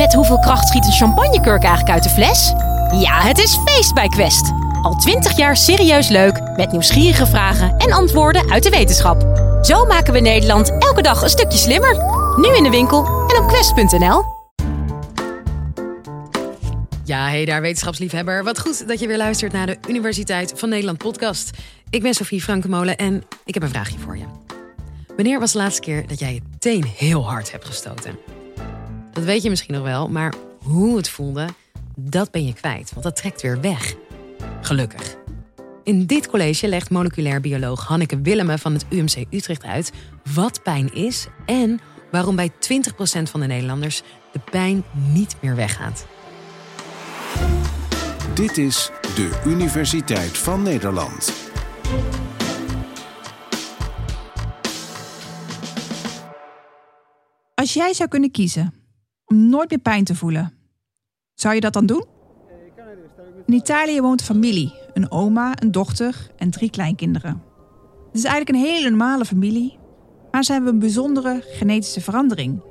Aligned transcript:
Met 0.00 0.14
hoeveel 0.14 0.38
kracht 0.38 0.68
schiet 0.68 0.84
een 0.84 0.92
champagnekurk 0.92 1.62
eigenlijk 1.62 1.90
uit 1.94 2.02
de 2.02 2.08
fles? 2.08 2.52
Ja, 3.00 3.20
het 3.20 3.38
is 3.38 3.58
feest 3.64 3.94
bij 3.94 4.08
Quest. 4.08 4.50
Al 4.82 4.94
twintig 4.94 5.36
jaar 5.36 5.56
serieus 5.56 6.08
leuk, 6.08 6.40
met 6.56 6.72
nieuwsgierige 6.72 7.26
vragen 7.26 7.76
en 7.76 7.92
antwoorden 7.92 8.50
uit 8.50 8.62
de 8.62 8.70
wetenschap. 8.70 9.22
Zo 9.62 9.84
maken 9.84 10.12
we 10.12 10.20
Nederland 10.20 10.70
elke 10.78 11.02
dag 11.02 11.22
een 11.22 11.28
stukje 11.28 11.58
slimmer. 11.58 11.96
Nu 12.36 12.56
in 12.56 12.62
de 12.62 12.70
winkel 12.70 13.04
en 13.06 13.42
op 13.42 13.48
quest.nl. 13.48 14.24
Ja, 17.04 17.28
hey 17.28 17.44
daar 17.44 17.60
wetenschapsliefhebber. 17.60 18.44
Wat 18.44 18.60
goed 18.60 18.88
dat 18.88 19.00
je 19.00 19.06
weer 19.06 19.16
luistert 19.16 19.52
naar 19.52 19.66
de 19.66 19.78
Universiteit 19.88 20.52
van 20.56 20.68
Nederland 20.68 20.98
podcast. 20.98 21.50
Ik 21.90 22.02
ben 22.02 22.14
Sofie 22.14 22.42
Frankemolen 22.42 22.96
en 22.96 23.24
ik 23.44 23.54
heb 23.54 23.62
een 23.62 23.68
vraagje 23.68 23.98
voor 23.98 24.16
je. 24.16 24.24
Wanneer 25.16 25.40
was 25.40 25.52
de 25.52 25.58
laatste 25.58 25.80
keer 25.80 26.06
dat 26.06 26.18
jij 26.18 26.34
je 26.34 26.42
teen 26.58 26.84
heel 26.96 27.30
hard 27.30 27.52
hebt 27.52 27.64
gestoten? 27.64 28.39
Dat 29.12 29.24
weet 29.24 29.42
je 29.42 29.50
misschien 29.50 29.74
nog 29.74 29.82
wel, 29.82 30.08
maar 30.08 30.34
hoe 30.58 30.96
het 30.96 31.08
voelde, 31.08 31.48
dat 31.96 32.30
ben 32.30 32.46
je 32.46 32.52
kwijt, 32.52 32.90
want 32.90 33.02
dat 33.02 33.16
trekt 33.16 33.42
weer 33.42 33.60
weg. 33.60 33.94
Gelukkig. 34.60 35.16
In 35.84 36.06
dit 36.06 36.28
college 36.28 36.68
legt 36.68 36.90
moleculair 36.90 37.40
bioloog 37.40 37.86
Hanneke 37.86 38.20
Willemen 38.20 38.58
van 38.58 38.72
het 38.72 38.86
UMC 38.90 39.24
Utrecht 39.30 39.64
uit 39.64 39.92
wat 40.34 40.62
pijn 40.62 40.94
is 40.94 41.26
en 41.46 41.80
waarom 42.10 42.36
bij 42.36 42.50
20% 42.50 42.52
van 43.22 43.40
de 43.40 43.46
Nederlanders 43.46 44.02
de 44.32 44.38
pijn 44.50 44.84
niet 45.12 45.36
meer 45.40 45.56
weggaat. 45.56 46.06
Dit 48.34 48.58
is 48.58 48.90
de 49.14 49.40
Universiteit 49.46 50.38
van 50.38 50.62
Nederland. 50.62 51.32
Als 57.54 57.74
jij 57.74 57.92
zou 57.92 58.08
kunnen 58.08 58.30
kiezen 58.30 58.79
om 59.30 59.48
nooit 59.48 59.70
meer 59.70 59.78
pijn 59.78 60.04
te 60.04 60.14
voelen, 60.14 60.52
zou 61.34 61.54
je 61.54 61.60
dat 61.60 61.72
dan 61.72 61.86
doen? 61.86 62.04
In 63.46 63.54
Italië 63.54 64.00
woont 64.00 64.20
een 64.20 64.26
familie, 64.26 64.74
een 64.92 65.10
oma, 65.10 65.52
een 65.54 65.72
dochter 65.72 66.30
en 66.36 66.50
drie 66.50 66.70
kleinkinderen. 66.70 67.42
Het 68.06 68.18
is 68.18 68.24
eigenlijk 68.24 68.56
een 68.56 68.70
hele 68.70 68.88
normale 68.88 69.24
familie, 69.24 69.78
maar 70.30 70.44
ze 70.44 70.52
hebben 70.52 70.72
een 70.72 70.78
bijzondere 70.78 71.42
genetische 71.46 72.00
verandering. 72.00 72.62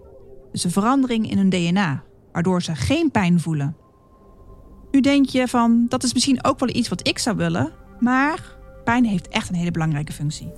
Dus 0.51 0.63
een 0.63 0.71
verandering 0.71 1.31
in 1.31 1.37
hun 1.37 1.49
DNA, 1.49 2.03
waardoor 2.31 2.61
ze 2.61 2.75
geen 2.75 3.11
pijn 3.11 3.39
voelen. 3.39 3.75
Nu 4.91 4.99
denk 4.99 5.25
je 5.25 5.47
van, 5.47 5.85
dat 5.89 6.03
is 6.03 6.13
misschien 6.13 6.43
ook 6.43 6.59
wel 6.59 6.69
iets 6.69 6.89
wat 6.89 7.07
ik 7.07 7.19
zou 7.19 7.35
willen, 7.37 7.71
maar 7.99 8.57
pijn 8.83 9.05
heeft 9.05 9.27
echt 9.27 9.49
een 9.49 9.55
hele 9.55 9.71
belangrijke 9.71 10.13
functie. 10.13 10.51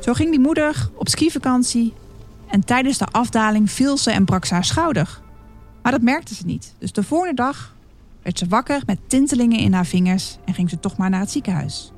Zo 0.00 0.12
ging 0.12 0.30
die 0.30 0.40
moeder 0.40 0.90
op 0.94 1.08
skivakantie 1.08 1.92
en 2.48 2.64
tijdens 2.64 2.98
de 2.98 3.06
afdaling 3.06 3.70
viel 3.70 3.96
ze 3.96 4.10
en 4.10 4.24
brak 4.24 4.44
ze 4.44 4.54
haar 4.54 4.64
schouder. 4.64 5.20
Maar 5.82 5.92
dat 5.92 6.02
merkte 6.02 6.34
ze 6.34 6.46
niet. 6.46 6.74
Dus 6.78 6.92
de 6.92 7.02
volgende 7.02 7.34
dag 7.34 7.74
werd 8.22 8.38
ze 8.38 8.46
wakker 8.46 8.82
met 8.86 9.08
tintelingen 9.08 9.58
in 9.58 9.72
haar 9.72 9.86
vingers 9.86 10.38
en 10.44 10.54
ging 10.54 10.70
ze 10.70 10.80
toch 10.80 10.96
maar 10.96 11.10
naar 11.10 11.20
het 11.20 11.30
ziekenhuis. 11.30 11.92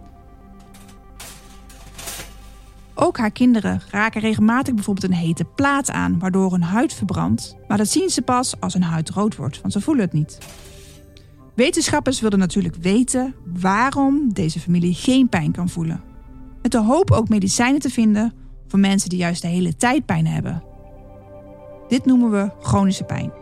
Ook 2.95 3.19
haar 3.19 3.31
kinderen 3.31 3.81
raken 3.91 4.21
regelmatig 4.21 4.75
bijvoorbeeld 4.75 5.13
een 5.13 5.19
hete 5.19 5.45
plaat 5.45 5.91
aan, 5.91 6.19
waardoor 6.19 6.53
hun 6.53 6.63
huid 6.63 6.95
verbrandt. 6.95 7.57
Maar 7.69 7.77
dat 7.79 7.89
zien 7.89 8.09
ze 8.09 8.23
pas 8.23 8.61
als 8.61 8.73
hun 8.73 8.83
huid 8.83 9.11
rood 9.11 9.37
wordt, 9.37 9.61
want 9.61 9.73
ze 9.73 9.81
voelen 9.81 10.05
het 10.05 10.13
niet. 10.13 10.39
Wetenschappers 11.55 12.21
wilden 12.21 12.39
natuurlijk 12.39 12.75
weten 12.75 13.35
waarom 13.61 14.33
deze 14.33 14.61
familie 14.61 14.95
geen 14.95 15.29
pijn 15.29 15.53
kan 15.53 15.69
voelen. 15.69 16.03
Met 16.63 16.73
de 16.73 16.79
hoop 16.79 17.11
ook 17.11 17.29
medicijnen 17.29 17.81
te 17.81 17.91
vinden 17.91 18.33
voor 18.69 18.79
mensen 18.79 19.09
die 19.09 19.19
juist 19.19 19.43
de 19.43 19.49
hele 19.49 19.77
tijd 19.77 20.07
pijn 20.07 20.27
hebben. 20.27 20.63
Dit 21.89 22.05
noemen 22.05 22.31
we 22.31 22.51
chronische 22.61 23.05
pijn. 23.05 23.33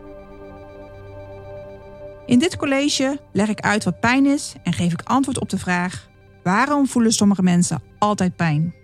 In 2.25 2.39
dit 2.39 2.57
college 2.57 3.19
leg 3.31 3.49
ik 3.49 3.59
uit 3.59 3.83
wat 3.83 3.99
pijn 3.99 4.25
is 4.25 4.55
en 4.63 4.73
geef 4.73 4.93
ik 4.93 5.01
antwoord 5.01 5.39
op 5.39 5.49
de 5.49 5.57
vraag: 5.57 6.09
waarom 6.43 6.87
voelen 6.87 7.13
sommige 7.13 7.43
mensen 7.43 7.81
altijd 7.99 8.35
pijn? 8.35 8.75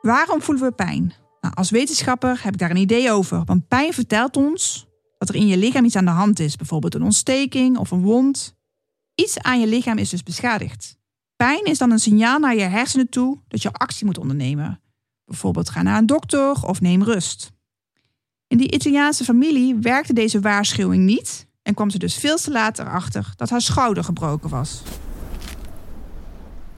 Waarom 0.00 0.42
voelen 0.42 0.64
we 0.64 0.72
pijn? 0.72 1.12
Nou, 1.40 1.54
als 1.54 1.70
wetenschapper 1.70 2.40
heb 2.42 2.52
ik 2.52 2.58
daar 2.58 2.70
een 2.70 2.76
idee 2.76 3.12
over, 3.12 3.44
want 3.44 3.68
pijn 3.68 3.92
vertelt 3.92 4.36
ons 4.36 4.88
dat 5.18 5.28
er 5.28 5.34
in 5.34 5.46
je 5.46 5.56
lichaam 5.56 5.84
iets 5.84 5.96
aan 5.96 6.04
de 6.04 6.10
hand 6.10 6.38
is, 6.38 6.56
bijvoorbeeld 6.56 6.94
een 6.94 7.02
ontsteking 7.02 7.78
of 7.78 7.90
een 7.90 8.02
wond. 8.02 8.56
Iets 9.14 9.38
aan 9.38 9.60
je 9.60 9.66
lichaam 9.66 9.98
is 9.98 10.08
dus 10.08 10.22
beschadigd. 10.22 10.99
Pijn 11.40 11.64
is 11.64 11.78
dan 11.78 11.90
een 11.90 11.98
signaal 11.98 12.38
naar 12.38 12.54
je 12.54 12.62
hersenen 12.62 13.08
toe 13.08 13.38
dat 13.48 13.62
je 13.62 13.72
actie 13.72 14.06
moet 14.06 14.18
ondernemen. 14.18 14.80
Bijvoorbeeld 15.24 15.70
ga 15.70 15.82
naar 15.82 15.98
een 15.98 16.06
dokter 16.06 16.66
of 16.66 16.80
neem 16.80 17.02
rust. 17.02 17.52
In 18.46 18.58
die 18.58 18.72
Italiaanse 18.72 19.24
familie 19.24 19.74
werkte 19.74 20.12
deze 20.12 20.40
waarschuwing 20.40 21.04
niet 21.04 21.46
en 21.62 21.74
kwam 21.74 21.90
ze 21.90 21.98
dus 21.98 22.14
veel 22.14 22.36
te 22.36 22.50
later 22.50 22.90
achter 22.90 23.32
dat 23.36 23.50
haar 23.50 23.60
schouder 23.60 24.04
gebroken 24.04 24.50
was. 24.50 24.82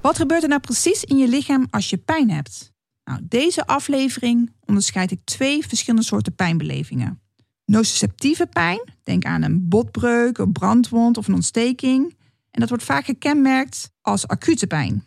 Wat 0.00 0.16
gebeurt 0.16 0.42
er 0.42 0.48
nou 0.48 0.60
precies 0.60 1.04
in 1.04 1.16
je 1.16 1.28
lichaam 1.28 1.66
als 1.70 1.90
je 1.90 1.96
pijn 1.96 2.30
hebt? 2.30 2.72
Nou, 3.04 3.20
deze 3.22 3.66
aflevering 3.66 4.52
onderscheid 4.66 5.10
ik 5.10 5.20
twee 5.24 5.66
verschillende 5.66 6.06
soorten 6.06 6.34
pijnbelevingen. 6.34 7.20
Nociceptieve 7.64 8.46
pijn, 8.46 8.94
denk 9.02 9.24
aan 9.24 9.42
een 9.42 9.68
botbreuk, 9.68 10.38
een 10.38 10.52
brandwond 10.52 11.18
of 11.18 11.28
een 11.28 11.34
ontsteking. 11.34 12.20
En 12.52 12.60
dat 12.60 12.68
wordt 12.68 12.84
vaak 12.84 13.04
gekenmerkt 13.04 13.90
als 14.00 14.26
acute 14.26 14.66
pijn. 14.66 15.04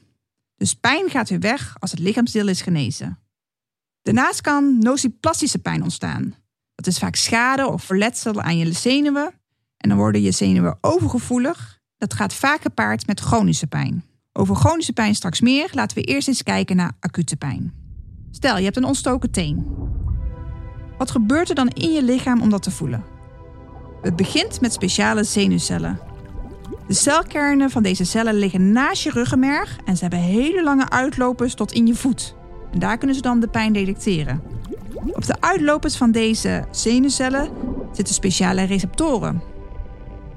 Dus 0.56 0.74
pijn 0.74 1.10
gaat 1.10 1.30
weer 1.30 1.40
weg 1.40 1.76
als 1.80 1.92
het 1.92 2.00
lichaamsdeel 2.00 2.48
is 2.48 2.62
genezen. 2.62 3.20
Daarnaast 4.02 4.42
kan 4.42 4.78
nociplastische 4.80 5.60
pijn 5.60 5.84
ontstaan. 5.84 6.36
Dat 6.76 6.88
is 6.88 6.98
vaak 6.98 7.16
schade 7.16 7.68
of 7.68 7.84
verletsel 7.84 8.42
aan 8.42 8.58
je 8.58 8.72
zenuwen. 8.72 9.34
En 9.78 9.90
dan 9.90 9.98
worden 9.98 10.22
je 10.22 10.32
zenuwen 10.32 10.78
overgevoelig. 10.82 11.80
Dat 11.98 12.14
gaat 12.14 12.34
vaak 12.34 12.62
gepaard 12.62 13.08
met 13.08 13.20
chronische 13.20 13.68
pijn. 13.68 14.04
Over 14.34 14.56
chronische 14.56 14.94
pijn 14.94 15.16
straks 15.16 15.42
meer. 15.42 15.70
Laten 15.72 15.98
we 15.98 16.04
eerst 16.04 16.28
eens 16.28 16.44
kijken 16.44 16.76
naar 16.76 16.98
acute 17.00 17.36
pijn. 17.36 17.74
Stel, 18.32 18.58
je 18.58 18.64
hebt 18.64 18.78
een 18.78 18.84
ontstoken 18.84 19.32
teen. 19.32 19.66
Wat 20.98 21.12
gebeurt 21.12 21.50
er 21.50 21.56
dan 21.56 21.68
in 21.68 21.92
je 21.92 22.04
lichaam 22.04 22.42
om 22.42 22.50
dat 22.50 22.64
te 22.64 22.72
voelen? 22.72 23.04
Het 24.02 24.16
begint 24.16 24.62
met 24.62 24.74
speciale 24.74 25.24
zenuwcellen. 25.24 26.00
De 26.88 26.94
celkernen 26.94 27.70
van 27.70 27.84
deze 27.84 28.04
cellen 28.04 28.34
liggen 28.34 28.72
naast 28.72 29.04
je 29.04 29.10
ruggenmerg 29.10 29.78
en 29.86 29.96
ze 29.96 30.02
hebben 30.02 30.20
hele 30.20 30.64
lange 30.64 30.90
uitlopers 30.90 31.54
tot 31.54 31.72
in 31.72 31.88
je 31.88 31.96
voet. 31.96 32.36
En 32.72 32.80
daar 32.80 32.98
kunnen 32.98 33.16
ze 33.16 33.22
dan 33.22 33.40
de 33.40 33.48
pijn 33.48 33.74
detecteren. 33.74 34.42
Op 35.14 35.26
de 35.26 35.36
uitlopers 35.40 35.98
van 35.98 36.12
deze 36.12 36.66
zenuwcellen 36.72 37.50
zitten 37.92 38.14
speciale 38.16 38.64
receptoren. 38.64 39.42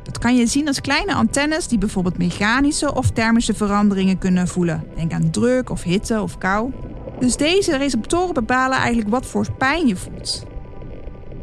Dat 0.03 0.19
kan 0.19 0.37
je 0.37 0.47
zien 0.47 0.66
als 0.66 0.81
kleine 0.81 1.14
antennes 1.14 1.69
die 1.69 1.78
bijvoorbeeld 1.78 2.19
mechanische 2.19 2.94
of 2.94 3.10
thermische 3.10 3.54
veranderingen 3.54 4.19
kunnen 4.19 4.48
voelen. 4.48 4.84
Denk 4.97 5.12
aan 5.12 5.31
druk 5.31 5.70
of 5.70 5.82
hitte 5.82 6.22
of 6.22 6.38
kou. 6.38 6.72
Dus 7.19 7.37
deze 7.37 7.76
receptoren 7.76 8.34
bepalen 8.34 8.78
eigenlijk 8.78 9.08
wat 9.08 9.26
voor 9.26 9.53
pijn 9.58 9.87
je 9.87 9.97
voelt. 9.97 10.47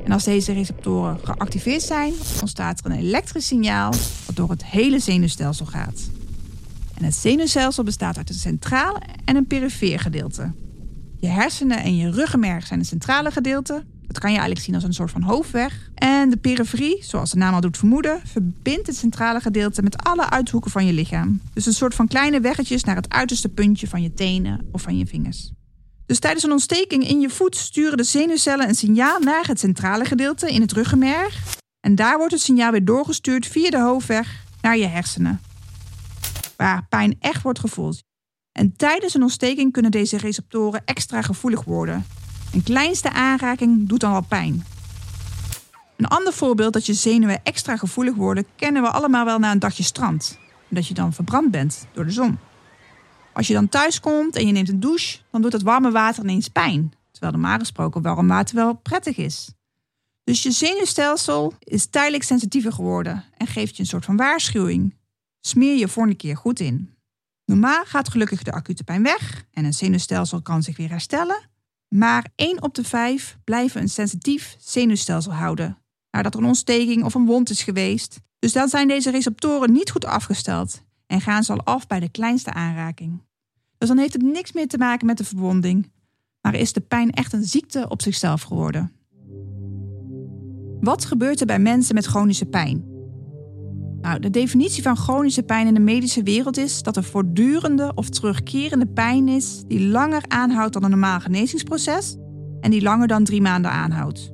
En 0.05 0.11
als 0.11 0.23
deze 0.23 0.53
receptoren 0.53 1.19
geactiveerd 1.23 1.81
zijn, 1.81 2.13
ontstaat 2.41 2.79
er 2.79 2.91
een 2.91 2.97
elektrisch 2.97 3.47
signaal 3.47 3.91
dat 4.25 4.35
door 4.35 4.49
het 4.49 4.65
hele 4.65 4.99
zenuwstelsel 4.99 5.65
gaat. 5.65 6.09
En 6.97 7.03
het 7.03 7.15
zenuwstelsel 7.15 7.83
bestaat 7.83 8.17
uit 8.17 8.29
een 8.29 8.35
centrale 8.35 9.01
en 9.25 9.35
een 9.35 9.47
perifeer 9.47 9.99
gedeelte. 9.99 10.51
Je 11.19 11.27
hersenen 11.27 11.77
en 11.77 11.97
je 11.97 12.11
ruggenmerg 12.11 12.67
zijn 12.67 12.79
het 12.79 12.87
centrale 12.87 13.31
gedeelte. 13.31 13.83
Dat 14.07 14.19
kan 14.19 14.29
je 14.31 14.37
eigenlijk 14.37 14.65
zien 14.65 14.75
als 14.75 14.83
een 14.83 14.93
soort 14.93 15.11
van 15.11 15.21
hoofdweg. 15.21 15.89
En 15.95 16.29
de 16.29 16.37
periferie, 16.37 17.03
zoals 17.03 17.31
de 17.31 17.37
naam 17.37 17.53
al 17.53 17.61
doet 17.61 17.77
vermoeden, 17.77 18.21
verbindt 18.23 18.87
het 18.87 18.95
centrale 18.95 19.39
gedeelte 19.39 19.81
met 19.81 20.03
alle 20.03 20.29
uithoeken 20.29 20.71
van 20.71 20.85
je 20.85 20.93
lichaam. 20.93 21.41
Dus 21.53 21.65
een 21.65 21.73
soort 21.73 21.95
van 21.95 22.07
kleine 22.07 22.39
weggetjes 22.39 22.83
naar 22.83 22.95
het 22.95 23.09
uiterste 23.09 23.49
puntje 23.49 23.87
van 23.87 24.01
je 24.01 24.13
tenen 24.13 24.67
of 24.71 24.81
van 24.81 24.97
je 24.97 25.05
vingers. 25.05 25.51
Dus 26.05 26.19
tijdens 26.19 26.43
een 26.43 26.51
ontsteking 26.51 27.07
in 27.07 27.19
je 27.19 27.29
voet 27.29 27.55
sturen 27.55 27.97
de 27.97 28.03
zenuwcellen 28.03 28.67
een 28.67 28.75
signaal 28.75 29.19
naar 29.19 29.47
het 29.47 29.59
centrale 29.59 30.05
gedeelte 30.05 30.51
in 30.51 30.61
het 30.61 30.71
ruggenmerg. 30.71 31.57
En 31.79 31.95
daar 31.95 32.17
wordt 32.17 32.33
het 32.33 32.41
signaal 32.41 32.71
weer 32.71 32.85
doorgestuurd 32.85 33.47
via 33.47 33.69
de 33.69 33.79
hoofdweg 33.79 34.43
naar 34.61 34.77
je 34.77 34.87
hersenen. 34.87 35.41
Waar 36.57 36.85
pijn 36.89 37.17
echt 37.19 37.41
wordt 37.41 37.59
gevoeld. 37.59 38.03
En 38.51 38.75
tijdens 38.75 39.13
een 39.13 39.21
ontsteking 39.21 39.71
kunnen 39.71 39.91
deze 39.91 40.17
receptoren 40.17 40.81
extra 40.85 41.21
gevoelig 41.21 41.63
worden. 41.63 42.05
Een 42.53 42.63
kleinste 42.63 43.11
aanraking 43.11 43.87
doet 43.87 43.99
dan 43.99 44.13
al 44.13 44.21
pijn. 44.21 44.65
Een 45.97 46.07
ander 46.07 46.33
voorbeeld 46.33 46.73
dat 46.73 46.85
je 46.85 46.93
zenuwen 46.93 47.43
extra 47.43 47.77
gevoelig 47.77 48.15
worden, 48.15 48.45
kennen 48.55 48.81
we 48.81 48.89
allemaal 48.89 49.25
wel 49.25 49.39
na 49.39 49.51
een 49.51 49.59
dagje 49.59 49.83
strand. 49.83 50.39
En 50.69 50.75
dat 50.75 50.87
je 50.87 50.93
dan 50.93 51.13
verbrand 51.13 51.51
bent 51.51 51.87
door 51.93 52.05
de 52.05 52.11
zon. 52.11 52.37
Als 53.35 53.47
je 53.47 53.53
dan 53.53 53.69
thuis 53.69 53.99
komt 53.99 54.35
en 54.35 54.47
je 54.47 54.51
neemt 54.51 54.69
een 54.69 54.79
douche, 54.79 55.17
dan 55.31 55.41
doet 55.41 55.53
het 55.53 55.61
warme 55.61 55.91
water 55.91 56.23
ineens 56.23 56.47
pijn. 56.47 56.93
Terwijl 57.11 57.31
normaal 57.31 57.59
gesproken 57.59 58.01
warm 58.01 58.27
water 58.27 58.55
wel 58.55 58.73
prettig 58.73 59.17
is. 59.17 59.49
Dus 60.23 60.43
je 60.43 60.51
zenuwstelsel 60.51 61.53
is 61.59 61.85
tijdelijk 61.85 62.23
sensitiever 62.23 62.73
geworden 62.73 63.23
en 63.37 63.47
geeft 63.47 63.75
je 63.75 63.81
een 63.81 63.87
soort 63.87 64.05
van 64.05 64.15
waarschuwing. 64.15 64.95
Smeer 65.41 65.77
je 65.77 65.87
volgende 65.87 66.17
keer 66.17 66.37
goed 66.37 66.59
in. 66.59 66.93
Normaal 67.45 67.85
gaat 67.85 68.09
gelukkig 68.09 68.43
de 68.43 68.51
acute 68.51 68.83
pijn 68.83 69.03
weg 69.03 69.45
en 69.51 69.65
een 69.65 69.73
zenuwstelsel 69.73 70.41
kan 70.41 70.63
zich 70.63 70.77
weer 70.77 70.89
herstellen. 70.89 71.49
Maar 71.87 72.31
1 72.35 72.61
op 72.61 72.75
de 72.75 72.83
5 72.83 73.37
blijven 73.43 73.81
een 73.81 73.89
sensitief 73.89 74.55
zenuwstelsel 74.59 75.33
houden 75.33 75.77
nadat 76.11 76.33
er 76.33 76.39
een 76.39 76.45
ontsteking 76.45 77.03
of 77.03 77.13
een 77.13 77.25
wond 77.25 77.49
is 77.49 77.63
geweest. 77.63 78.19
Dus 78.39 78.51
dan 78.51 78.69
zijn 78.69 78.87
deze 78.87 79.11
receptoren 79.11 79.71
niet 79.71 79.91
goed 79.91 80.05
afgesteld 80.05 80.84
en 81.07 81.21
gaan 81.21 81.43
ze 81.43 81.51
al 81.51 81.63
af 81.63 81.87
bij 81.87 81.99
de 81.99 82.09
kleinste 82.09 82.53
aanraking. 82.53 83.21
Dus 83.77 83.87
dan 83.87 83.97
heeft 83.97 84.13
het 84.13 84.21
niks 84.21 84.51
meer 84.51 84.67
te 84.67 84.77
maken 84.77 85.05
met 85.05 85.17
de 85.17 85.23
verwonding, 85.23 85.91
maar 86.41 86.55
is 86.55 86.73
de 86.73 86.81
pijn 86.81 87.11
echt 87.11 87.33
een 87.33 87.43
ziekte 87.43 87.85
op 87.89 88.01
zichzelf 88.01 88.41
geworden. 88.41 88.91
Wat 90.79 91.05
gebeurt 91.05 91.39
er 91.39 91.45
bij 91.45 91.59
mensen 91.59 91.95
met 91.95 92.05
chronische 92.05 92.45
pijn? 92.45 92.93
Nou, 94.01 94.19
de 94.19 94.29
definitie 94.29 94.83
van 94.83 94.97
chronische 94.97 95.43
pijn 95.43 95.67
in 95.67 95.73
de 95.73 95.79
medische 95.79 96.23
wereld 96.23 96.57
is 96.57 96.83
dat 96.83 96.97
er 96.97 97.03
voortdurende 97.03 97.91
of 97.95 98.09
terugkerende 98.09 98.87
pijn 98.87 99.27
is 99.27 99.63
die 99.67 99.87
langer 99.87 100.23
aanhoudt 100.27 100.73
dan 100.73 100.83
een 100.83 100.89
normaal 100.89 101.19
genezingsproces 101.19 102.15
en 102.59 102.71
die 102.71 102.81
langer 102.81 103.07
dan 103.07 103.23
drie 103.23 103.41
maanden 103.41 103.71
aanhoudt. 103.71 104.31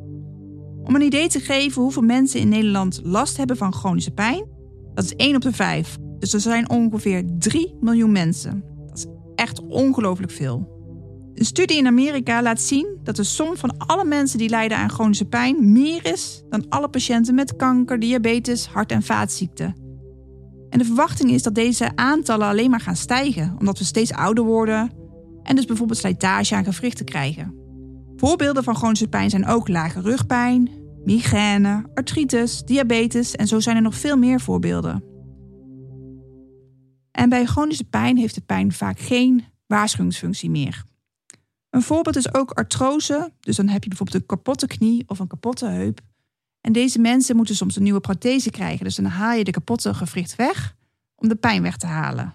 Om 0.83 0.95
een 0.95 1.01
idee 1.01 1.27
te 1.27 1.39
geven 1.39 1.81
hoeveel 1.81 2.01
mensen 2.01 2.39
in 2.39 2.49
Nederland 2.49 2.99
last 3.03 3.37
hebben 3.37 3.57
van 3.57 3.73
chronische 3.73 4.11
pijn, 4.11 4.45
dat 4.93 5.03
is 5.03 5.15
1 5.15 5.35
op 5.35 5.41
de 5.41 5.53
5. 5.53 5.97
Dus 6.21 6.33
er 6.33 6.39
zijn 6.39 6.69
ongeveer 6.69 7.23
3 7.39 7.77
miljoen 7.79 8.11
mensen. 8.11 8.63
Dat 8.87 8.97
is 8.97 9.05
echt 9.35 9.61
ongelooflijk 9.67 10.31
veel. 10.31 10.79
Een 11.33 11.45
studie 11.45 11.77
in 11.77 11.87
Amerika 11.87 12.41
laat 12.41 12.61
zien 12.61 12.99
dat 13.03 13.15
de 13.15 13.23
som 13.23 13.57
van 13.57 13.77
alle 13.77 14.05
mensen 14.05 14.37
die 14.37 14.49
lijden 14.49 14.77
aan 14.77 14.89
chronische 14.89 15.25
pijn 15.25 15.71
meer 15.71 16.05
is 16.05 16.43
dan 16.49 16.65
alle 16.69 16.89
patiënten 16.89 17.35
met 17.35 17.55
kanker, 17.55 17.99
diabetes, 17.99 18.67
hart- 18.67 18.91
en 18.91 19.03
vaatziekten. 19.03 19.75
En 20.69 20.79
de 20.79 20.85
verwachting 20.85 21.31
is 21.31 21.43
dat 21.43 21.55
deze 21.55 21.91
aantallen 21.95 22.47
alleen 22.47 22.69
maar 22.69 22.79
gaan 22.79 22.95
stijgen, 22.95 23.55
omdat 23.59 23.77
we 23.77 23.83
steeds 23.83 24.13
ouder 24.13 24.43
worden 24.43 24.91
en 25.43 25.55
dus 25.55 25.65
bijvoorbeeld 25.65 25.99
slijtage 25.99 26.55
aan 26.55 26.63
gewrichten 26.63 27.05
krijgen. 27.05 27.55
Voorbeelden 28.15 28.63
van 28.63 28.75
chronische 28.75 29.07
pijn 29.07 29.29
zijn 29.29 29.47
ook 29.47 29.67
lage 29.67 30.01
rugpijn, 30.01 30.69
migraine, 31.03 31.85
artritis, 31.93 32.63
diabetes 32.65 33.35
en 33.35 33.47
zo 33.47 33.59
zijn 33.59 33.75
er 33.75 33.81
nog 33.81 33.95
veel 33.95 34.17
meer 34.17 34.41
voorbeelden. 34.41 35.10
En 37.11 37.29
bij 37.29 37.45
chronische 37.45 37.83
pijn 37.83 38.17
heeft 38.17 38.35
de 38.35 38.41
pijn 38.41 38.71
vaak 38.71 38.99
geen 38.99 39.45
waarschuwingsfunctie 39.67 40.49
meer. 40.49 40.83
Een 41.69 41.81
voorbeeld 41.81 42.15
is 42.15 42.33
ook 42.33 42.51
artrose, 42.51 43.31
dus 43.39 43.55
dan 43.55 43.67
heb 43.67 43.83
je 43.83 43.89
bijvoorbeeld 43.89 44.21
een 44.21 44.27
kapotte 44.27 44.67
knie 44.67 45.03
of 45.07 45.19
een 45.19 45.27
kapotte 45.27 45.65
heup. 45.65 46.01
En 46.61 46.73
deze 46.73 46.99
mensen 46.99 47.35
moeten 47.35 47.55
soms 47.55 47.75
een 47.75 47.83
nieuwe 47.83 47.99
prothese 47.99 48.49
krijgen, 48.49 48.85
dus 48.85 48.95
dan 48.95 49.05
haal 49.05 49.37
je 49.37 49.43
de 49.43 49.51
kapotte 49.51 49.93
gewricht 49.93 50.35
weg 50.35 50.75
om 51.15 51.27
de 51.27 51.35
pijn 51.35 51.61
weg 51.61 51.77
te 51.77 51.85
halen. 51.85 52.33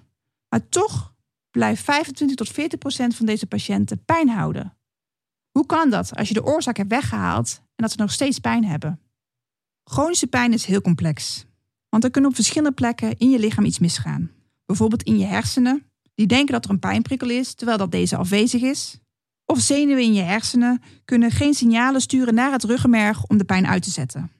Maar 0.49 0.69
toch 0.69 1.14
blijft 1.50 1.82
25 1.82 2.37
tot 2.37 2.49
40 2.49 2.78
procent 2.78 3.17
van 3.17 3.26
deze 3.26 3.46
patiënten 3.46 4.05
pijn 4.05 4.28
houden. 4.28 4.76
Hoe 5.50 5.67
kan 5.67 5.90
dat 5.90 6.17
als 6.17 6.28
je 6.28 6.34
de 6.34 6.44
oorzaak 6.44 6.76
hebt 6.76 6.90
weggehaald 6.90 7.56
en 7.58 7.64
dat 7.76 7.90
ze 7.90 7.96
nog 7.99 8.12
steeds 8.12 8.38
pijn 8.38 8.64
hebben? 8.64 9.00
Chronische 9.84 10.26
pijn 10.26 10.52
is 10.52 10.64
heel 10.64 10.81
complex, 10.81 11.46
want 11.88 12.05
er 12.05 12.11
kunnen 12.11 12.31
op 12.31 12.37
verschillende 12.37 12.75
plekken 12.75 13.19
in 13.19 13.31
je 13.31 13.38
lichaam 13.38 13.64
iets 13.64 13.78
misgaan. 13.78 14.31
Bijvoorbeeld 14.66 15.02
in 15.02 15.18
je 15.18 15.24
hersenen, 15.24 15.90
die 16.14 16.26
denken 16.26 16.52
dat 16.52 16.64
er 16.64 16.70
een 16.70 16.78
pijnprikkel 16.78 17.30
is 17.30 17.54
terwijl 17.54 17.78
dat 17.78 17.90
deze 17.90 18.16
afwezig 18.16 18.62
is. 18.62 18.98
Of 19.44 19.60
zenuwen 19.60 20.02
in 20.02 20.14
je 20.14 20.22
hersenen 20.22 20.82
kunnen 21.04 21.30
geen 21.30 21.54
signalen 21.54 22.00
sturen 22.00 22.34
naar 22.34 22.52
het 22.52 22.64
ruggenmerg 22.64 23.24
om 23.24 23.36
de 23.36 23.44
pijn 23.44 23.66
uit 23.66 23.82
te 23.82 23.90
zetten. 23.90 24.30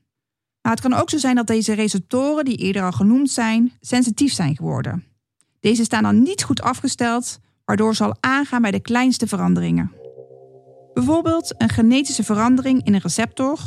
Maar 0.63 0.73
het 0.73 0.81
kan 0.81 0.93
ook 0.93 1.11
zo 1.11 1.19
zijn 1.19 1.35
dat 1.35 1.47
deze 1.47 1.73
receptoren, 1.73 2.45
die 2.45 2.57
eerder 2.57 2.83
al 2.83 2.93
genoemd 2.93 3.31
zijn, 3.31 3.73
sensitief 3.81 4.33
zijn 4.33 4.57
geworden. 4.57 5.05
Deze 5.61 5.85
staan 5.85 6.03
dan 6.03 6.23
niet 6.23 6.43
goed 6.43 6.63
afgesteld, 6.63 7.39
waardoor 7.65 7.95
ze 7.95 8.05
al 8.05 8.17
aangaan 8.21 8.63
bij 8.63 8.71
de 8.71 8.81
kleinste 8.81 9.27
veranderingen. 9.27 9.93
Bijvoorbeeld 10.95 11.55
een 11.59 11.69
genetische 11.69 12.25
verandering 12.25 12.85
in 12.85 12.95
een 12.95 13.01
receptor, 13.01 13.59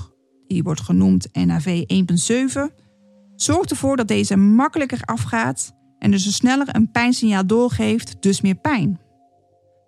die 0.47 0.63
wordt 0.63 0.81
genoemd 0.81 1.27
NAV 1.31 1.83
1.7, 1.93 2.75
zorgt 3.35 3.71
ervoor 3.71 3.97
dat 3.97 4.07
deze 4.07 4.35
makkelijker 4.35 5.01
afgaat 5.01 5.73
en 5.99 6.11
dus 6.11 6.35
sneller 6.35 6.75
een 6.75 6.91
pijnsignaal 6.91 7.45
doorgeeft, 7.45 8.21
dus 8.21 8.41
meer 8.41 8.55
pijn. 8.55 8.99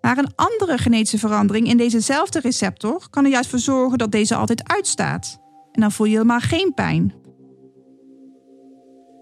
Maar 0.00 0.18
een 0.18 0.34
andere 0.34 0.78
genetische 0.78 1.18
verandering 1.18 1.66
in 1.66 1.76
dezezelfde 1.76 2.40
receptor 2.40 3.06
kan 3.10 3.24
er 3.24 3.30
juist 3.30 3.50
voor 3.50 3.58
zorgen 3.58 3.98
dat 3.98 4.12
deze 4.12 4.34
altijd 4.34 4.68
uitstaat. 4.68 5.38
En 5.72 5.80
dan 5.80 5.92
voel 5.92 6.06
je 6.06 6.12
helemaal 6.12 6.40
geen 6.40 6.74
pijn. 6.74 7.14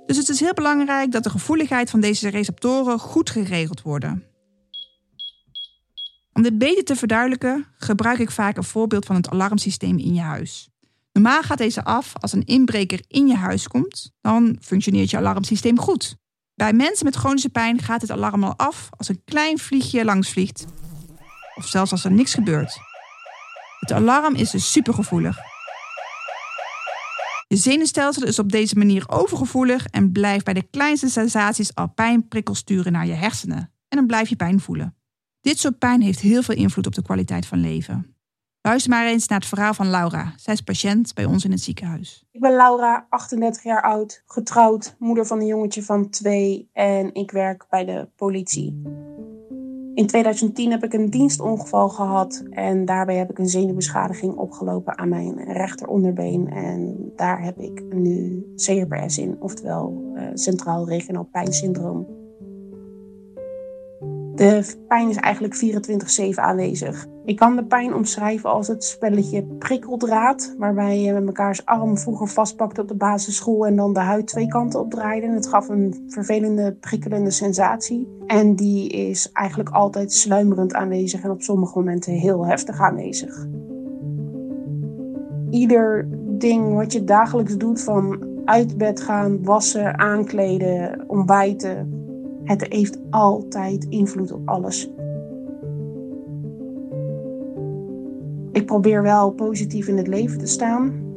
Dus 0.06 0.16
het 0.16 0.28
is 0.28 0.40
heel 0.40 0.54
belangrijk 0.54 1.12
dat 1.12 1.24
de 1.24 1.30
gevoeligheid 1.30 1.90
van 1.90 2.00
deze 2.00 2.28
receptoren 2.28 2.98
goed 2.98 3.30
geregeld 3.30 3.82
worden. 3.82 4.24
Om 6.32 6.42
dit 6.42 6.58
beter 6.58 6.84
te 6.84 6.96
verduidelijken, 6.96 7.66
gebruik 7.76 8.18
ik 8.18 8.30
vaak 8.30 8.56
een 8.56 8.64
voorbeeld 8.64 9.04
van 9.04 9.16
het 9.16 9.28
alarmsysteem 9.28 9.98
in 9.98 10.14
je 10.14 10.20
huis. 10.20 10.68
Normaal 11.12 11.42
gaat 11.42 11.58
deze 11.58 11.84
af 11.84 12.12
als 12.20 12.32
een 12.32 12.44
inbreker 12.44 13.00
in 13.06 13.26
je 13.26 13.34
huis 13.34 13.68
komt, 13.68 14.10
dan 14.20 14.56
functioneert 14.60 15.10
je 15.10 15.16
alarmsysteem 15.16 15.78
goed. 15.78 16.16
Bij 16.60 16.72
mensen 16.72 17.04
met 17.04 17.16
chronische 17.16 17.48
pijn 17.48 17.82
gaat 17.82 18.00
het 18.00 18.10
alarm 18.10 18.44
al 18.44 18.56
af 18.56 18.88
als 18.96 19.08
een 19.08 19.24
klein 19.24 19.58
vliegje 19.58 20.04
langs 20.04 20.30
vliegt. 20.30 20.66
Of 21.54 21.66
zelfs 21.66 21.92
als 21.92 22.04
er 22.04 22.12
niks 22.12 22.34
gebeurt. 22.34 22.78
Het 23.78 23.92
alarm 23.92 24.34
is 24.34 24.50
dus 24.50 24.72
supergevoelig. 24.72 25.38
Je 27.46 27.56
zenuwstelsel 27.56 28.24
is 28.24 28.38
op 28.38 28.52
deze 28.52 28.78
manier 28.78 29.08
overgevoelig 29.08 29.86
en 29.86 30.12
blijft 30.12 30.44
bij 30.44 30.54
de 30.54 30.68
kleinste 30.70 31.08
sensaties 31.08 31.74
al 31.74 31.88
pijnprikkels 31.88 32.58
sturen 32.58 32.92
naar 32.92 33.06
je 33.06 33.14
hersenen. 33.14 33.72
En 33.88 33.96
dan 33.96 34.06
blijf 34.06 34.28
je 34.28 34.36
pijn 34.36 34.60
voelen. 34.60 34.96
Dit 35.40 35.58
soort 35.58 35.78
pijn 35.78 36.02
heeft 36.02 36.20
heel 36.20 36.42
veel 36.42 36.54
invloed 36.54 36.86
op 36.86 36.94
de 36.94 37.02
kwaliteit 37.02 37.46
van 37.46 37.60
leven. 37.60 38.16
Luister 38.62 38.90
maar 38.90 39.06
eens 39.06 39.28
naar 39.28 39.38
het 39.38 39.48
verhaal 39.48 39.74
van 39.74 39.90
Laura. 39.90 40.32
Zij 40.36 40.54
is 40.54 40.60
patiënt 40.60 41.14
bij 41.14 41.24
ons 41.24 41.44
in 41.44 41.50
het 41.50 41.60
ziekenhuis. 41.60 42.26
Ik 42.30 42.40
ben 42.40 42.56
Laura, 42.56 43.06
38 43.08 43.62
jaar 43.62 43.82
oud, 43.82 44.22
getrouwd, 44.26 44.96
moeder 44.98 45.26
van 45.26 45.40
een 45.40 45.46
jongetje 45.46 45.82
van 45.82 46.10
twee 46.10 46.68
en 46.72 47.14
ik 47.14 47.30
werk 47.30 47.66
bij 47.70 47.84
de 47.84 48.08
politie. 48.16 48.82
In 49.94 50.06
2010 50.06 50.70
heb 50.70 50.84
ik 50.84 50.92
een 50.92 51.10
dienstongeval 51.10 51.88
gehad 51.88 52.44
en 52.50 52.84
daarbij 52.84 53.16
heb 53.16 53.30
ik 53.30 53.38
een 53.38 53.48
zenuwbeschadiging 53.48 54.34
opgelopen 54.36 54.98
aan 54.98 55.08
mijn 55.08 55.52
rechteronderbeen. 55.52 56.48
En 56.48 57.12
daar 57.16 57.42
heb 57.42 57.58
ik 57.58 57.82
nu 57.94 58.44
CRPS 58.56 59.18
in, 59.18 59.36
oftewel 59.38 60.12
uh, 60.14 60.22
Centraal 60.34 60.88
Regionaal 60.88 61.28
Pijnsyndroom. 61.32 62.19
De 64.40 64.74
pijn 64.88 65.08
is 65.08 65.16
eigenlijk 65.16 65.54
24-7 66.34 66.34
aanwezig. 66.34 67.06
Ik 67.24 67.36
kan 67.36 67.56
de 67.56 67.64
pijn 67.64 67.94
omschrijven 67.94 68.50
als 68.50 68.68
het 68.68 68.84
spelletje 68.84 69.44
prikkeldraad, 69.44 70.54
waarbij 70.58 71.00
je 71.00 71.12
met 71.12 71.24
mekaars 71.24 71.64
arm 71.64 71.98
vroeger 71.98 72.28
vastpakte 72.28 72.80
op 72.80 72.88
de 72.88 72.94
basisschool 72.94 73.66
en 73.66 73.76
dan 73.76 73.92
de 73.92 74.00
huid 74.00 74.26
twee 74.26 74.48
kanten 74.48 74.80
opdraaide. 74.80 75.26
En 75.26 75.34
het 75.34 75.46
gaf 75.46 75.68
een 75.68 76.04
vervelende, 76.08 76.76
prikkelende 76.80 77.30
sensatie. 77.30 78.08
En 78.26 78.56
die 78.56 78.88
is 78.88 79.32
eigenlijk 79.32 79.70
altijd 79.70 80.12
sluimerend 80.12 80.74
aanwezig 80.74 81.22
en 81.22 81.30
op 81.30 81.42
sommige 81.42 81.78
momenten 81.78 82.12
heel 82.12 82.46
heftig 82.46 82.80
aanwezig. 82.80 83.46
Ieder 85.50 86.08
ding 86.38 86.74
wat 86.74 86.92
je 86.92 87.04
dagelijks 87.04 87.56
doet, 87.56 87.82
van 87.82 88.28
uit 88.44 88.78
bed 88.78 89.00
gaan, 89.00 89.44
wassen, 89.44 89.98
aankleden, 89.98 91.04
ontbijten, 91.06 91.99
het 92.50 92.66
heeft 92.68 92.98
altijd 93.10 93.84
invloed 93.84 94.32
op 94.32 94.48
alles. 94.48 94.90
Ik 98.52 98.66
probeer 98.66 99.02
wel 99.02 99.30
positief 99.30 99.88
in 99.88 99.96
het 99.96 100.06
leven 100.06 100.38
te 100.38 100.46
staan. 100.46 101.08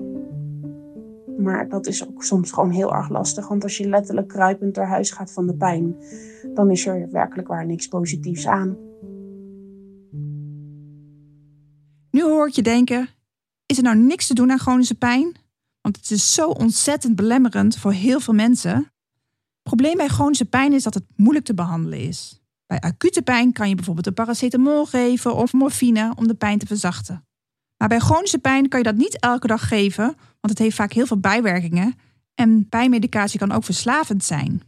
Maar 1.38 1.70
dat 1.70 1.88
is 1.88 2.08
ook 2.08 2.24
soms 2.24 2.52
gewoon 2.52 2.70
heel 2.70 2.94
erg 2.94 3.10
lastig. 3.10 3.48
Want 3.48 3.64
als 3.64 3.78
je 3.78 3.90
letterlijk 3.90 4.28
kruipend 4.28 4.76
naar 4.76 4.88
huis 4.88 5.12
gaat 5.12 5.32
van 5.32 5.48
de 5.48 5.56
pijn, 5.56 5.96
dan 6.54 6.72
is 6.72 6.86
er 6.86 7.10
werkelijk 7.12 7.48
waar 7.48 7.66
niks 7.66 7.88
positiefs 7.88 8.48
aan. 8.48 8.78
Nu 12.12 12.22
hoor 12.22 12.48
ik 12.48 12.54
je 12.54 12.62
denken: 12.62 13.10
is 13.66 13.78
er 13.78 13.84
nou 13.84 13.98
niks 13.98 14.28
te 14.28 14.34
doen 14.34 14.52
aan 14.52 14.60
chronische 14.60 14.96
pijn? 14.96 15.36
Want 15.82 15.96
het 15.96 16.12
is 16.12 16.34
zo 16.34 16.50
ontzettend 16.50 17.16
belemmerend 17.16 17.78
voor 17.78 17.92
heel 17.92 18.20
veel 18.20 18.34
mensen 18.34 18.93
probleem 19.64 19.98
bij 19.98 20.08
chronische 20.08 20.46
pijn 20.46 20.74
is 20.74 20.84
dat 20.84 20.94
het 20.94 21.04
moeilijk 21.16 21.46
te 21.46 21.54
behandelen 21.54 22.00
is. 22.00 22.42
Bij 22.66 22.80
acute 22.80 23.22
pijn 23.22 23.54
kan 23.54 23.70
je 23.70 23.76
bijvoorbeeld 23.76 24.08
een 24.08 24.14
paracetamol 24.14 24.86
geven 24.86 25.36
of 25.36 25.54
morfine 25.54 26.14
om 26.16 26.28
de 26.28 26.36
pijn 26.36 26.58
te 26.58 26.66
verzachten. 26.66 27.26
Maar 27.78 27.88
bij 27.88 28.00
chronische 28.00 28.40
pijn 28.40 28.70
kan 28.70 28.80
je 28.80 28.86
dat 28.86 28.96
niet 28.96 29.20
elke 29.20 29.48
dag 29.48 29.68
geven, 29.68 30.06
want 30.06 30.18
het 30.42 30.58
heeft 30.58 30.76
vaak 30.76 30.94
heel 30.94 31.06
veel 31.06 31.20
bijwerkingen 31.20 31.96
en 32.36 32.70
pijnmedicatie 32.70 33.40
kan 33.40 33.52
ook 33.52 33.64
verslavend 33.64 34.24
zijn. 34.24 34.62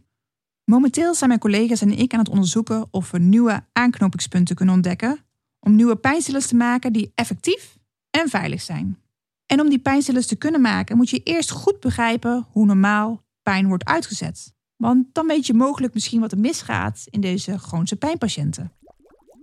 Momenteel 0.64 1.16
zijn 1.16 1.30
mijn 1.30 1.42
collega's 1.42 1.82
en 1.82 1.98
ik 1.98 2.14
aan 2.14 2.20
het 2.20 2.30
onderzoeken 2.30 2.88
of 2.92 3.12
we 3.12 3.20
nieuwe 3.20 3.66
aanknopingspunten 3.74 4.56
kunnen 4.56 4.76
ontdekken 4.76 5.20
om 5.60 5.76
nieuwe 5.76 5.96
pijnstillers 5.96 6.48
te 6.48 6.56
maken 6.56 6.94
die 6.94 7.12
effectief 7.16 7.78
en 8.10 8.30
veilig 8.30 8.62
zijn. 8.62 9.00
En 9.46 9.62
om 9.62 9.70
die 9.70 9.80
pijnstillers 9.80 10.28
te 10.28 10.36
kunnen 10.36 10.62
maken 10.62 10.98
moet 10.98 11.10
je 11.10 11.24
eerst 11.24 11.52
goed 11.52 11.80
begrijpen 11.80 12.46
hoe 12.52 12.66
normaal 12.66 13.24
pijn 13.42 13.68
wordt 13.68 13.86
uitgezet. 13.86 14.55
Want 14.76 15.06
dan 15.12 15.28
weet 15.28 15.46
je 15.46 15.54
mogelijk 15.54 15.94
misschien 15.94 16.20
wat 16.20 16.32
er 16.32 16.40
misgaat 16.40 17.04
in 17.10 17.22
deze 17.22 17.58
chronische 17.58 17.96
pijnpatiënten. 17.96 18.72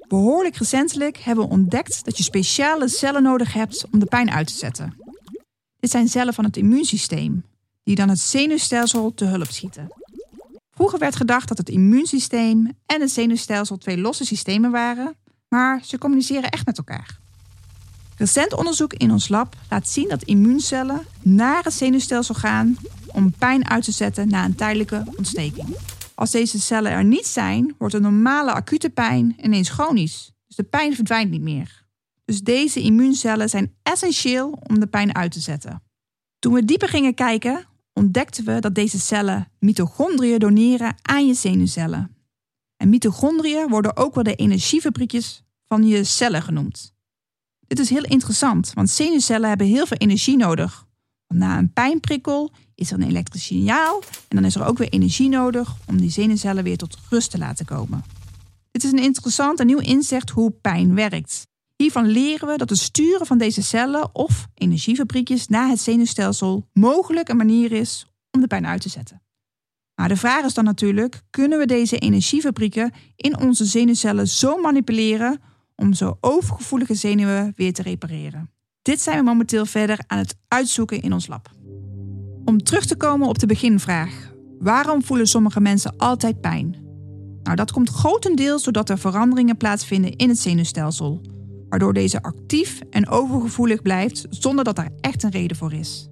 Behoorlijk 0.08 0.56
recentelijk 0.56 1.16
hebben 1.16 1.44
we 1.44 1.50
ontdekt 1.50 2.04
dat 2.04 2.16
je 2.16 2.22
speciale 2.22 2.88
cellen 2.88 3.22
nodig 3.22 3.52
hebt 3.52 3.86
om 3.90 3.98
de 3.98 4.06
pijn 4.06 4.30
uit 4.30 4.46
te 4.46 4.54
zetten. 4.54 4.96
Dit 5.78 5.90
zijn 5.90 6.08
cellen 6.08 6.34
van 6.34 6.44
het 6.44 6.56
immuunsysteem, 6.56 7.44
die 7.82 7.94
dan 7.94 8.08
het 8.08 8.18
zenuwstelsel 8.18 9.14
te 9.14 9.24
hulp 9.24 9.50
schieten. 9.50 9.88
Vroeger 10.70 10.98
werd 10.98 11.16
gedacht 11.16 11.48
dat 11.48 11.58
het 11.58 11.68
immuunsysteem 11.68 12.72
en 12.86 13.00
het 13.00 13.10
zenuwstelsel 13.10 13.78
twee 13.78 13.98
losse 13.98 14.24
systemen 14.24 14.70
waren, 14.70 15.16
maar 15.48 15.84
ze 15.84 15.98
communiceren 15.98 16.50
echt 16.50 16.66
met 16.66 16.78
elkaar. 16.78 17.21
Recent 18.22 18.54
onderzoek 18.54 18.92
in 18.92 19.10
ons 19.10 19.28
lab 19.28 19.56
laat 19.70 19.88
zien 19.88 20.08
dat 20.08 20.22
immuuncellen 20.22 21.06
naar 21.22 21.64
het 21.64 21.72
zenuwstelsel 21.72 22.34
gaan 22.34 22.76
om 23.06 23.32
pijn 23.38 23.68
uit 23.68 23.84
te 23.84 23.92
zetten 23.92 24.28
na 24.28 24.44
een 24.44 24.54
tijdelijke 24.54 25.04
ontsteking. 25.16 25.76
Als 26.14 26.30
deze 26.30 26.60
cellen 26.60 26.92
er 26.92 27.04
niet 27.04 27.26
zijn, 27.26 27.74
wordt 27.78 27.94
de 27.94 28.00
normale 28.00 28.52
acute 28.52 28.90
pijn 28.90 29.36
ineens 29.42 29.68
chronisch. 29.68 30.32
Dus 30.46 30.56
de 30.56 30.62
pijn 30.62 30.94
verdwijnt 30.94 31.30
niet 31.30 31.42
meer. 31.42 31.84
Dus 32.24 32.40
deze 32.40 32.80
immuuncellen 32.80 33.48
zijn 33.48 33.74
essentieel 33.82 34.58
om 34.68 34.80
de 34.80 34.86
pijn 34.86 35.14
uit 35.14 35.32
te 35.32 35.40
zetten. 35.40 35.82
Toen 36.38 36.52
we 36.52 36.64
dieper 36.64 36.88
gingen 36.88 37.14
kijken, 37.14 37.66
ontdekten 37.92 38.44
we 38.44 38.58
dat 38.60 38.74
deze 38.74 39.00
cellen 39.00 39.48
mitochondriën 39.58 40.38
doneren 40.38 40.94
aan 41.02 41.26
je 41.26 41.34
zenuwcellen. 41.34 42.16
En 42.76 42.88
mitochondriën 42.88 43.68
worden 43.68 43.96
ook 43.96 44.14
wel 44.14 44.24
de 44.24 44.34
energiefabriekjes 44.34 45.44
van 45.66 45.86
je 45.86 46.04
cellen 46.04 46.42
genoemd. 46.42 46.91
Dit 47.72 47.80
is 47.80 47.90
heel 47.90 48.04
interessant, 48.04 48.72
want 48.74 48.90
zenuwcellen 48.90 49.48
hebben 49.48 49.66
heel 49.66 49.86
veel 49.86 49.96
energie 49.96 50.36
nodig. 50.36 50.86
Want 51.26 51.40
na 51.40 51.58
een 51.58 51.72
pijnprikkel 51.72 52.50
is 52.74 52.90
er 52.90 53.00
een 53.00 53.08
elektrisch 53.08 53.44
signaal 53.44 54.02
en 54.28 54.36
dan 54.36 54.44
is 54.44 54.54
er 54.54 54.64
ook 54.64 54.78
weer 54.78 54.88
energie 54.88 55.28
nodig 55.28 55.76
om 55.86 55.96
die 55.96 56.10
zenuwcellen 56.10 56.64
weer 56.64 56.76
tot 56.76 56.98
rust 57.10 57.30
te 57.30 57.38
laten 57.38 57.64
komen. 57.64 58.04
Dit 58.70 58.84
is 58.84 58.92
een 58.92 59.02
interessant 59.02 59.60
en 59.60 59.66
nieuw 59.66 59.78
inzicht 59.78 60.30
hoe 60.30 60.50
pijn 60.50 60.94
werkt. 60.94 61.46
Hiervan 61.76 62.06
leren 62.06 62.48
we 62.48 62.56
dat 62.56 62.70
het 62.70 62.78
sturen 62.78 63.26
van 63.26 63.38
deze 63.38 63.62
cellen 63.62 64.14
of 64.14 64.48
energiefabriekjes 64.54 65.48
naar 65.48 65.68
het 65.68 65.80
zenuwstelsel 65.80 66.68
mogelijk 66.72 67.28
een 67.28 67.36
manier 67.36 67.72
is 67.72 68.06
om 68.30 68.40
de 68.40 68.46
pijn 68.46 68.66
uit 68.66 68.80
te 68.80 68.88
zetten. 68.88 69.22
Maar 69.94 70.08
de 70.08 70.16
vraag 70.16 70.44
is 70.44 70.54
dan 70.54 70.64
natuurlijk: 70.64 71.22
kunnen 71.30 71.58
we 71.58 71.66
deze 71.66 71.98
energiefabrieken 71.98 72.92
in 73.16 73.38
onze 73.38 73.64
zenuwcellen 73.64 74.28
zo 74.28 74.56
manipuleren 74.56 75.40
om 75.82 75.92
zo 75.92 76.16
overgevoelige 76.20 76.94
zenuwen 76.94 77.52
weer 77.56 77.72
te 77.72 77.82
repareren? 77.82 78.50
Dit 78.82 79.00
zijn 79.00 79.18
we 79.18 79.24
momenteel 79.24 79.66
verder 79.66 79.98
aan 80.06 80.18
het 80.18 80.36
uitzoeken 80.48 81.02
in 81.02 81.12
ons 81.12 81.26
lab. 81.26 81.50
Om 82.44 82.62
terug 82.62 82.86
te 82.86 82.96
komen 82.96 83.28
op 83.28 83.38
de 83.38 83.46
beginvraag: 83.46 84.32
waarom 84.58 85.04
voelen 85.04 85.26
sommige 85.26 85.60
mensen 85.60 85.96
altijd 85.96 86.40
pijn? 86.40 86.76
Nou, 87.42 87.56
dat 87.56 87.72
komt 87.72 87.88
grotendeels 87.88 88.62
doordat 88.62 88.90
er 88.90 88.98
veranderingen 88.98 89.56
plaatsvinden 89.56 90.16
in 90.16 90.28
het 90.28 90.38
zenuwstelsel, 90.38 91.20
waardoor 91.68 91.92
deze 91.92 92.22
actief 92.22 92.80
en 92.90 93.08
overgevoelig 93.08 93.82
blijft 93.82 94.26
zonder 94.30 94.64
dat 94.64 94.76
daar 94.76 94.90
echt 95.00 95.22
een 95.22 95.30
reden 95.30 95.56
voor 95.56 95.72
is. 95.72 96.08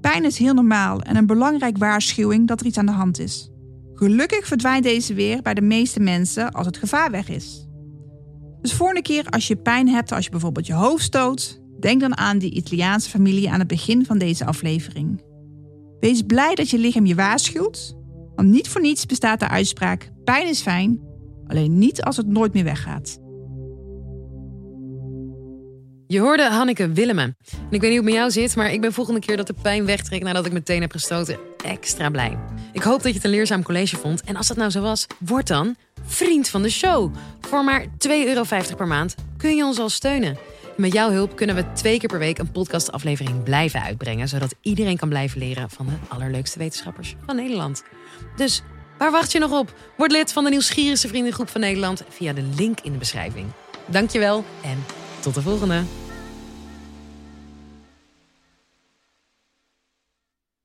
Pijn 0.00 0.24
is 0.24 0.38
heel 0.38 0.54
normaal 0.54 1.00
en 1.00 1.16
een 1.16 1.26
belangrijke 1.26 1.78
waarschuwing 1.78 2.48
dat 2.48 2.60
er 2.60 2.66
iets 2.66 2.78
aan 2.78 2.86
de 2.86 2.92
hand 2.92 3.18
is. 3.18 3.50
Gelukkig 3.94 4.46
verdwijnt 4.46 4.84
deze 4.84 5.14
weer 5.14 5.42
bij 5.42 5.54
de 5.54 5.60
meeste 5.60 6.00
mensen 6.00 6.52
als 6.52 6.66
het 6.66 6.76
gevaar 6.76 7.10
weg 7.10 7.28
is. 7.28 7.65
Dus 8.60 8.72
volgende 8.72 9.02
keer 9.02 9.26
als 9.30 9.46
je 9.46 9.56
pijn 9.56 9.88
hebt, 9.88 10.12
als 10.12 10.24
je 10.24 10.30
bijvoorbeeld 10.30 10.66
je 10.66 10.72
hoofd 10.72 11.04
stoot, 11.04 11.60
denk 11.80 12.00
dan 12.00 12.16
aan 12.16 12.38
die 12.38 12.54
Italiaanse 12.54 13.10
familie 13.10 13.50
aan 13.50 13.58
het 13.58 13.68
begin 13.68 14.04
van 14.04 14.18
deze 14.18 14.44
aflevering. 14.44 15.22
Wees 16.00 16.22
blij 16.22 16.54
dat 16.54 16.70
je 16.70 16.78
lichaam 16.78 17.06
je 17.06 17.14
waarschuwt, 17.14 17.96
want 18.34 18.48
niet 18.48 18.68
voor 18.68 18.80
niets 18.80 19.06
bestaat 19.06 19.40
de 19.40 19.48
uitspraak: 19.48 20.10
pijn 20.24 20.48
is 20.48 20.60
fijn, 20.60 21.00
alleen 21.46 21.78
niet 21.78 22.02
als 22.02 22.16
het 22.16 22.26
nooit 22.26 22.52
meer 22.52 22.64
weggaat. 22.64 23.18
Je 26.08 26.20
hoorde 26.20 26.50
Hanneke 26.50 26.92
Willemen. 26.92 27.36
En 27.50 27.70
ik 27.70 27.80
weet 27.80 27.80
niet 27.80 27.82
hoe 27.82 27.94
het 27.94 28.04
met 28.04 28.14
jou 28.14 28.30
zit, 28.30 28.56
maar 28.56 28.72
ik 28.72 28.80
ben 28.80 28.92
volgende 28.92 29.20
keer 29.20 29.36
dat 29.36 29.46
de 29.46 29.54
pijn 29.62 29.86
wegtrekt 29.86 30.24
nadat 30.24 30.46
ik 30.46 30.52
meteen 30.52 30.80
heb 30.80 30.92
gestoten 30.92 31.38
extra 31.64 32.10
blij. 32.10 32.38
Ik 32.72 32.82
hoop 32.82 33.02
dat 33.02 33.10
je 33.10 33.16
het 33.16 33.24
een 33.24 33.30
leerzaam 33.30 33.62
college 33.62 33.96
vond. 33.96 34.22
En 34.22 34.36
als 34.36 34.46
dat 34.46 34.56
nou 34.56 34.70
zo 34.70 34.80
was, 34.80 35.06
word 35.18 35.46
dan 35.46 35.76
vriend 36.06 36.48
van 36.48 36.62
de 36.62 36.70
show. 36.70 37.14
Voor 37.40 37.64
maar 37.64 37.84
2,50 37.84 37.90
euro 38.08 38.42
per 38.76 38.86
maand 38.86 39.14
kun 39.36 39.56
je 39.56 39.64
ons 39.64 39.78
al 39.78 39.88
steunen. 39.88 40.38
Met 40.76 40.92
jouw 40.92 41.10
hulp 41.10 41.36
kunnen 41.36 41.56
we 41.56 41.72
twee 41.72 41.98
keer 41.98 42.08
per 42.08 42.18
week 42.18 42.38
een 42.38 42.50
podcastaflevering 42.50 43.42
blijven 43.42 43.82
uitbrengen, 43.82 44.28
zodat 44.28 44.54
iedereen 44.60 44.96
kan 44.96 45.08
blijven 45.08 45.38
leren 45.38 45.70
van 45.70 45.86
de 45.86 45.92
allerleukste 46.08 46.58
wetenschappers 46.58 47.16
van 47.26 47.36
Nederland. 47.36 47.82
Dus 48.36 48.62
waar 48.98 49.10
wacht 49.10 49.32
je 49.32 49.38
nog 49.38 49.58
op? 49.58 49.74
Word 49.96 50.12
lid 50.12 50.32
van 50.32 50.44
de 50.44 50.50
nieuwsgierigste 50.50 51.08
vriendengroep 51.08 51.48
van 51.48 51.60
Nederland 51.60 52.02
via 52.08 52.32
de 52.32 52.48
link 52.56 52.80
in 52.80 52.92
de 52.92 52.98
beschrijving. 52.98 53.46
Dankjewel 53.86 54.44
en 54.62 54.84
tot 55.20 55.34
de 55.34 55.42
volgende. 55.42 55.82